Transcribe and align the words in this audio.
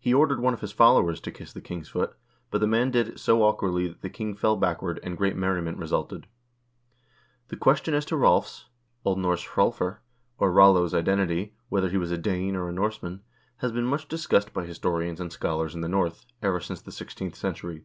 He 0.00 0.14
ordered 0.14 0.40
one 0.40 0.54
of 0.54 0.62
his 0.62 0.72
followers 0.72 1.20
to 1.20 1.30
kiss 1.30 1.52
the 1.52 1.60
king's 1.60 1.90
foot, 1.90 2.16
but 2.50 2.62
the 2.62 2.66
man 2.66 2.90
did 2.90 3.06
it 3.06 3.20
so 3.20 3.42
awkwardly 3.42 3.86
that 3.88 4.00
the 4.00 4.08
king 4.08 4.34
fell 4.34 4.56
backward, 4.56 4.98
and 5.02 5.14
great 5.14 5.36
merriment 5.36 5.76
resulted. 5.76 6.26
The 7.48 7.58
question 7.58 7.92
as 7.92 8.06
to 8.06 8.14
Rolv's 8.16 8.64
(0. 9.04 9.16
N. 9.16 9.22
Hrolfr), 9.24 9.98
or 10.38 10.50
Rollo's 10.50 10.94
identity, 10.94 11.54
whether 11.68 11.90
he 11.90 11.98
was 11.98 12.10
a 12.10 12.16
Dane 12.16 12.56
or 12.56 12.70
a 12.70 12.72
Norseman, 12.72 13.24
has 13.58 13.72
been 13.72 13.84
much 13.84 14.08
discussed 14.08 14.54
by 14.54 14.64
historians 14.64 15.20
and 15.20 15.30
scholars 15.30 15.74
in 15.74 15.82
the 15.82 15.86
North, 15.90 16.24
ever 16.40 16.58
since 16.58 16.80
the 16.80 16.90
sixteenth 16.90 17.34
century. 17.34 17.84